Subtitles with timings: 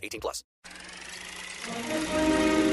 [0.00, 0.44] 18 plus.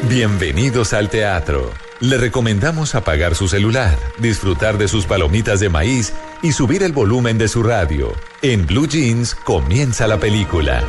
[0.10, 1.72] Bienvenidos al teatro.
[2.00, 7.38] Le recomendamos apagar su celular, disfrutar de sus palomitas de maíz y subir el volumen
[7.38, 8.14] de su radio.
[8.42, 10.84] En Blue Jeans comienza la película.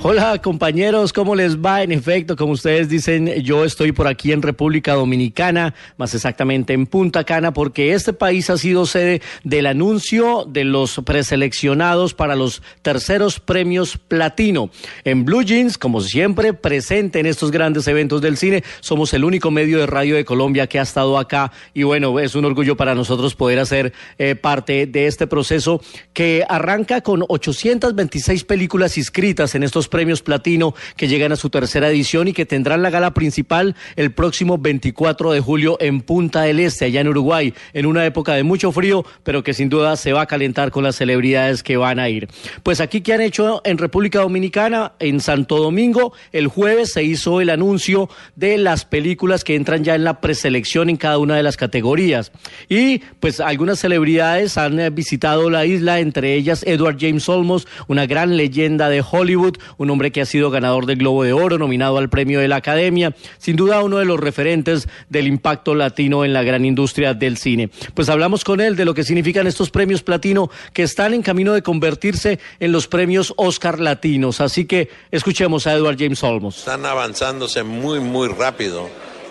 [0.00, 1.82] Hola compañeros, ¿cómo les va?
[1.82, 6.86] En efecto, como ustedes dicen, yo estoy por aquí en República Dominicana, más exactamente en
[6.86, 12.62] Punta Cana, porque este país ha sido sede del anuncio de los preseleccionados para los
[12.80, 14.70] terceros premios platino.
[15.02, 19.50] En Blue Jeans, como siempre, presente en estos grandes eventos del cine, somos el único
[19.50, 22.94] medio de radio de Colombia que ha estado acá y bueno, es un orgullo para
[22.94, 29.64] nosotros poder hacer eh, parte de este proceso que arranca con 826 películas inscritas en
[29.64, 33.74] estos premios platino que llegan a su tercera edición y que tendrán la gala principal
[33.96, 38.34] el próximo 24 de julio en Punta del Este, allá en Uruguay, en una época
[38.34, 41.76] de mucho frío, pero que sin duda se va a calentar con las celebridades que
[41.76, 42.28] van a ir.
[42.62, 47.40] Pues aquí que han hecho en República Dominicana, en Santo Domingo, el jueves se hizo
[47.40, 51.42] el anuncio de las películas que entran ya en la preselección en cada una de
[51.42, 52.32] las categorías.
[52.68, 58.06] Y pues algunas celebridades han eh, visitado la isla, entre ellas Edward James Olmos, una
[58.06, 61.96] gran leyenda de Hollywood, un hombre que ha sido ganador del Globo de Oro, nominado
[61.98, 66.32] al premio de la Academia, sin duda uno de los referentes del impacto latino en
[66.32, 67.70] la gran industria del cine.
[67.94, 71.54] Pues hablamos con él de lo que significan estos premios platino que están en camino
[71.54, 74.40] de convertirse en los premios Oscar latinos.
[74.40, 76.58] Así que escuchemos a Edward James Olmos.
[76.58, 78.88] Están avanzándose muy, muy rápido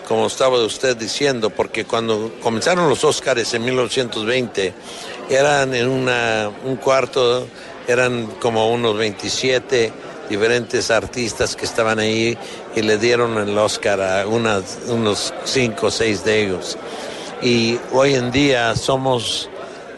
[0.07, 4.73] como estaba usted diciendo, porque cuando comenzaron los Oscars en 1920,
[5.29, 7.45] eran en una, un cuarto,
[7.87, 9.91] eran como unos 27
[10.29, 12.37] diferentes artistas que estaban ahí
[12.75, 16.77] y le dieron el Oscar a unas, unos cinco o seis de ellos.
[17.41, 19.49] Y hoy en día somos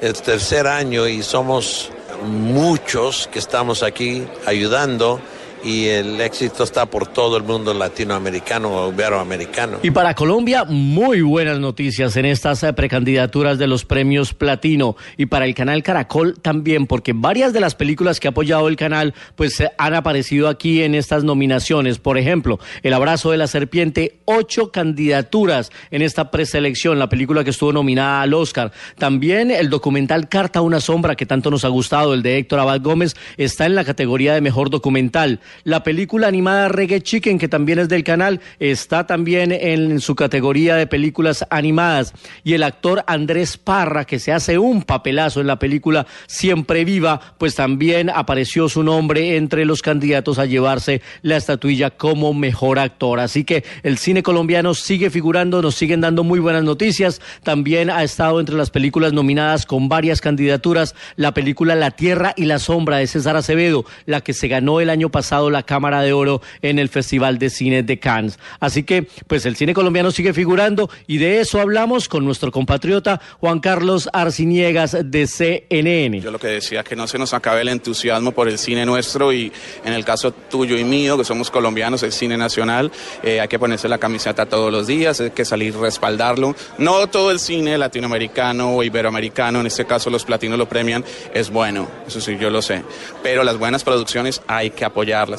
[0.02, 1.92] el tercer año y somos
[2.24, 5.20] muchos que estamos aquí ayudando
[5.64, 9.80] y el éxito está por todo el mundo latinoamericano o iberoamericano.
[9.84, 15.26] Y para Colombia, muy buenas noticias en estas eh, precandidaturas de los premios Platino y
[15.26, 19.14] para el canal Caracol también, porque varias de las películas que ha apoyado el canal
[19.36, 22.00] pues eh, han aparecido aquí en estas nominaciones.
[22.00, 27.50] Por ejemplo, El abrazo de la serpiente, ocho candidaturas en esta preselección, la película que
[27.50, 28.72] estuvo nominada al Oscar.
[28.98, 32.60] También el documental Carta a una sombra, que tanto nos ha gustado, el de Héctor
[32.60, 35.40] Abad Gómez, está en la categoría de mejor documental.
[35.64, 40.76] La película animada Reggae Chicken, que también es del canal, está también en su categoría
[40.76, 42.14] de películas animadas.
[42.44, 47.20] Y el actor Andrés Parra, que se hace un papelazo en la película Siempre Viva,
[47.38, 53.20] pues también apareció su nombre entre los candidatos a llevarse la estatuilla como mejor actor.
[53.20, 57.22] Así que el cine colombiano sigue figurando, nos siguen dando muy buenas noticias.
[57.44, 62.46] También ha estado entre las películas nominadas con varias candidaturas la película La Tierra y
[62.46, 66.12] la Sombra de César Acevedo, la que se ganó el año pasado la Cámara de
[66.12, 68.40] Oro en el Festival de Cine de Cannes.
[68.60, 73.22] Así que, pues el cine colombiano sigue figurando y de eso hablamos con nuestro compatriota
[73.40, 76.20] Juan Carlos Arciniegas de CNN.
[76.20, 79.32] Yo lo que decía que no se nos acabe el entusiasmo por el cine nuestro
[79.32, 79.52] y
[79.86, 82.92] en el caso tuyo y mío, que somos colombianos, el cine nacional,
[83.24, 86.56] eh, hay que ponerse la camiseta todos los días, hay que salir respaldarlo.
[86.78, 91.50] No todo el cine latinoamericano o iberoamericano, en este caso los platinos lo premian, es
[91.50, 92.84] bueno, eso sí, yo lo sé.
[93.22, 94.86] Pero las buenas producciones hay que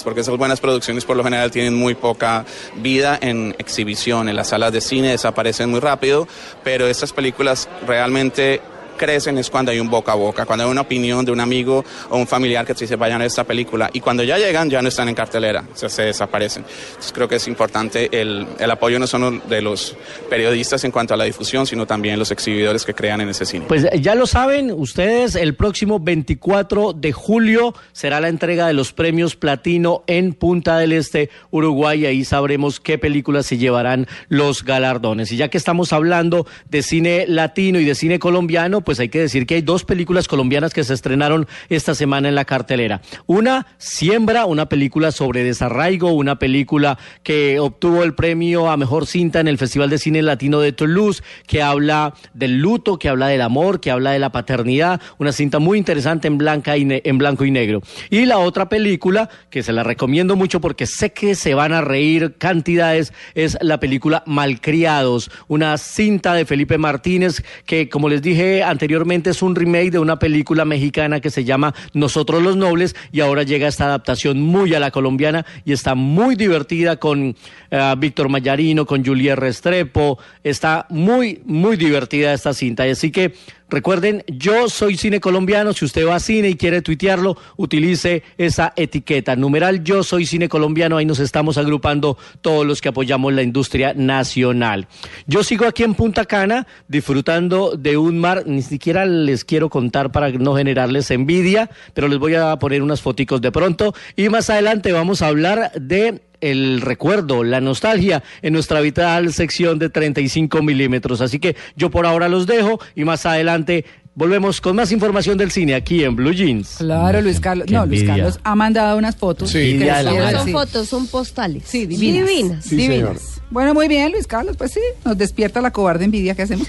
[0.04, 2.44] porque esas buenas producciones por lo general tienen muy poca
[2.76, 6.28] vida en exhibición, en las salas de cine desaparecen muy rápido,
[6.62, 8.60] pero estas películas realmente
[9.00, 11.82] crecen es cuando hay un boca a boca, cuando hay una opinión de un amigo
[12.10, 14.82] o un familiar que te dice vayan a esta película y cuando ya llegan ya
[14.82, 16.66] no están en cartelera, o sea, se desaparecen.
[16.88, 19.96] Entonces creo que es importante el, el apoyo no solo de los
[20.28, 23.64] periodistas en cuanto a la difusión, sino también los exhibidores que crean en ese cine.
[23.68, 28.92] Pues ya lo saben ustedes, el próximo 24 de julio será la entrega de los
[28.92, 34.62] premios Platino en Punta del Este, Uruguay, y ahí sabremos qué películas se llevarán los
[34.62, 35.32] galardones.
[35.32, 39.20] Y ya que estamos hablando de cine latino y de cine colombiano, pues hay que
[39.20, 43.02] decir que hay dos películas colombianas que se estrenaron esta semana en la cartelera.
[43.26, 49.40] Una, Siembra, una película sobre desarraigo, una película que obtuvo el premio a mejor cinta
[49.40, 53.42] en el Festival de Cine Latino de Toulouse, que habla del luto, que habla del
[53.42, 57.44] amor, que habla de la paternidad, una cinta muy interesante en, blanca y en blanco
[57.44, 57.82] y negro.
[58.08, 61.80] Y la otra película, que se la recomiendo mucho porque sé que se van a
[61.80, 68.62] reír cantidades, es la película Malcriados, una cinta de Felipe Martínez que, como les dije
[68.70, 73.20] anteriormente, es un remake de una película mexicana que se llama Nosotros los Nobles y
[73.20, 78.28] ahora llega esta adaptación muy a la colombiana y está muy divertida con uh, Víctor
[78.28, 82.86] Mayarino, con Julia Restrepo, está muy, muy divertida esta cinta.
[82.86, 83.34] Y así que
[83.70, 85.72] Recuerden, yo soy cine colombiano.
[85.72, 89.36] Si usted va a cine y quiere tuitearlo, utilice esa etiqueta.
[89.36, 90.96] Numeral yo soy cine colombiano.
[90.96, 94.88] Ahí nos estamos agrupando todos los que apoyamos la industria nacional.
[95.26, 98.42] Yo sigo aquí en Punta Cana disfrutando de un mar.
[98.46, 103.00] Ni siquiera les quiero contar para no generarles envidia, pero les voy a poner unas
[103.00, 103.94] foticos de pronto.
[104.16, 109.78] Y más adelante vamos a hablar de el recuerdo, la nostalgia en nuestra vital sección
[109.78, 111.20] de 35 milímetros.
[111.20, 113.84] Así que yo por ahora los dejo y más adelante
[114.14, 116.76] volvemos con más información del cine aquí en Blue Jeans.
[116.78, 117.70] Claro, Luis Carlos.
[117.70, 119.50] No, Luis Carlos ha mandado unas fotos.
[119.50, 121.62] Sí, no son fotos, son postales.
[121.66, 122.26] Sí, divinas.
[122.28, 122.64] Divinas.
[122.64, 123.40] Sí, divinas.
[123.50, 126.68] Bueno, muy bien, Luis Carlos, pues sí, nos despierta la cobarde envidia que hacemos.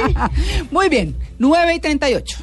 [0.70, 2.38] muy bien, 9 y 38.